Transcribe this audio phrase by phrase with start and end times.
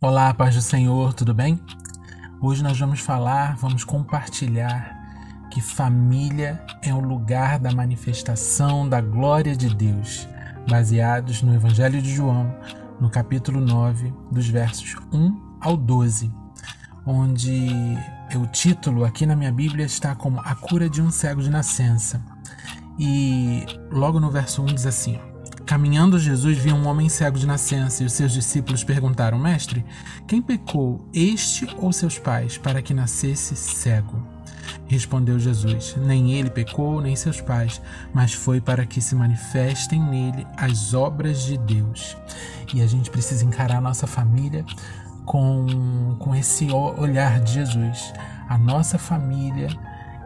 [0.00, 1.60] Olá, paz do Senhor, tudo bem?
[2.40, 4.96] Hoje nós vamos falar, vamos compartilhar
[5.50, 10.28] que família é o lugar da manifestação da glória de Deus,
[10.70, 12.54] baseados no Evangelho de João,
[13.00, 16.32] no capítulo 9, dos versos 1 ao 12,
[17.04, 17.98] onde
[18.36, 22.22] o título aqui na minha Bíblia está como A cura de um cego de nascença.
[22.96, 25.18] E logo no verso 1 diz assim:
[25.68, 29.84] Caminhando Jesus viu um homem cego de nascença e os seus discípulos perguntaram: Mestre,
[30.26, 34.26] quem pecou, este ou seus pais, para que nascesse cego?
[34.86, 37.82] Respondeu Jesus: Nem ele pecou, nem seus pais,
[38.14, 42.16] mas foi para que se manifestem nele as obras de Deus.
[42.72, 44.64] E a gente precisa encarar a nossa família
[45.26, 48.14] com, com esse olhar de Jesus.
[48.48, 49.68] A nossa família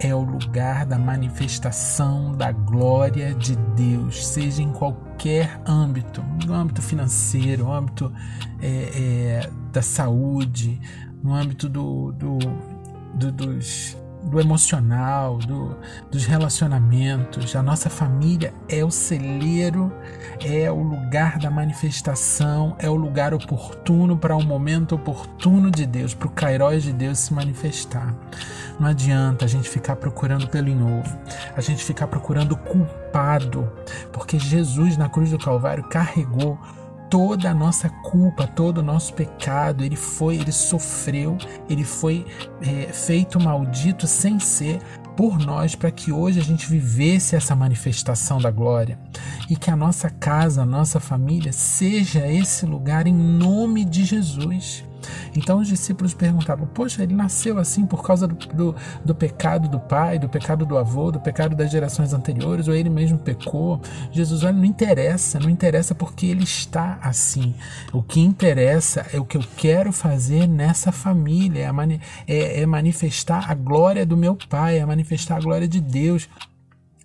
[0.00, 6.80] é o lugar da manifestação da glória de Deus, seja em qualquer âmbito, no âmbito
[6.80, 8.12] financeiro, no âmbito
[8.62, 10.80] é, é, da saúde,
[11.22, 12.38] no âmbito do, do,
[13.14, 15.76] do dos do emocional, do,
[16.10, 17.56] dos relacionamentos.
[17.56, 19.92] A nossa família é o celeiro,
[20.44, 25.86] é o lugar da manifestação, é o lugar oportuno para o um momento oportuno de
[25.86, 28.14] Deus, para o Kairos de Deus se manifestar.
[28.78, 31.18] Não adianta a gente ficar procurando pelo novo,
[31.56, 33.70] a gente ficar procurando culpado,
[34.12, 36.58] porque Jesus na cruz do Calvário carregou
[37.10, 41.36] toda a nossa culpa, todo o nosso pecado, ele foi, ele sofreu,
[41.68, 42.24] ele foi
[42.62, 44.78] é, feito maldito sem ser
[45.16, 48.98] por nós para que hoje a gente vivesse essa manifestação da glória
[49.50, 54.84] e que a nossa casa, a nossa família seja esse lugar em nome de Jesus.
[55.36, 59.78] Então os discípulos perguntavam: Poxa, ele nasceu assim por causa do, do, do, pecado do
[59.78, 63.80] pai, do pecado do avô, do pecado das gerações anteriores, ou ele mesmo pecou?
[64.10, 67.54] Jesus, olha, não interessa, não interessa porque ele está assim.
[67.92, 72.66] O que interessa é o que eu quero fazer nessa família, é, mani é, é
[72.66, 76.28] manifestar a glória do meu pai, é manifestar a glória de Deus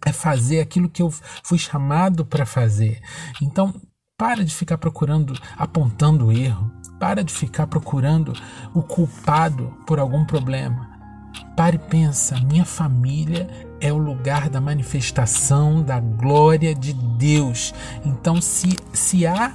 [0.05, 1.11] é fazer aquilo que eu
[1.43, 3.01] fui chamado para fazer.
[3.41, 3.73] Então,
[4.17, 6.71] para de ficar procurando, apontando o erro.
[6.99, 8.33] Para de ficar procurando
[8.73, 10.95] o culpado por algum problema.
[11.55, 17.73] Pare e pensa, minha família é o lugar da manifestação da glória de Deus.
[18.03, 19.53] Então, se, se há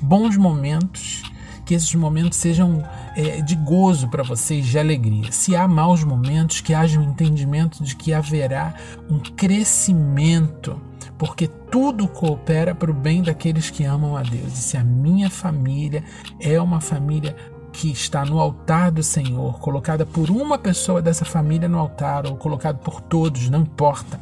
[0.00, 1.22] bons momentos,
[1.64, 2.82] que esses momentos sejam
[3.16, 5.32] é, de gozo para vocês, de alegria.
[5.32, 8.74] Se há maus momentos, que haja um entendimento de que haverá
[9.10, 10.80] um crescimento
[11.18, 14.52] porque tudo coopera para o bem daqueles que amam a Deus.
[14.52, 16.02] E se a minha família
[16.40, 17.36] é uma família
[17.72, 22.36] que está no altar do Senhor, colocada por uma pessoa dessa família no altar, ou
[22.36, 24.20] colocado por todos, não importa.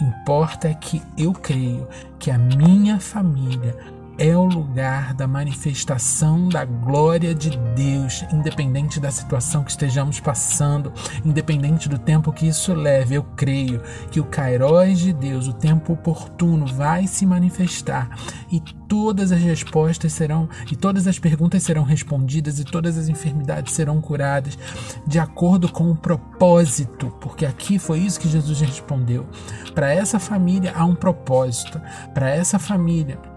[0.00, 3.74] Importa é que eu creio que a minha família
[4.20, 10.92] é o lugar da manifestação da glória de Deus, independente da situação que estejamos passando,
[11.24, 13.14] independente do tempo que isso leve.
[13.14, 18.10] Eu creio que o Kairos de Deus, o tempo oportuno, vai se manifestar
[18.52, 23.72] e todas as respostas serão e todas as perguntas serão respondidas e todas as enfermidades
[23.72, 24.58] serão curadas
[25.06, 29.26] de acordo com o propósito, porque aqui foi isso que Jesus respondeu.
[29.74, 31.80] Para essa família há um propósito,
[32.12, 33.29] para essa família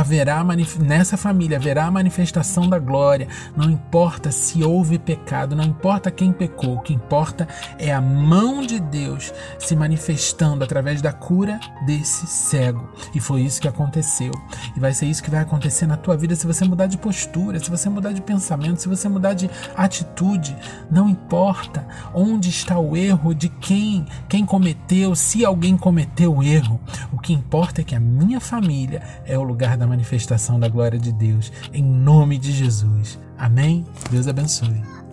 [0.00, 0.44] haverá
[0.80, 3.28] nessa família haverá a manifestação da glória.
[3.56, 7.48] Não importa se houve pecado, não importa quem pecou, o que importa
[7.78, 12.88] é a mão de Deus se manifestando através da cura desse cego.
[13.14, 14.32] E foi isso que aconteceu.
[14.76, 17.58] E vai ser isso que vai acontecer na tua vida se você mudar de postura,
[17.58, 20.56] se você mudar de pensamento, se você mudar de atitude.
[20.90, 26.78] Não importa onde está o erro de quem, quem cometeu, se alguém cometeu o erro.
[27.12, 31.12] O que importa é que a minha família é o lugar manifestação da glória de
[31.12, 33.18] Deus, em nome de Jesus.
[33.38, 33.84] Amém?
[34.10, 35.05] Deus abençoe.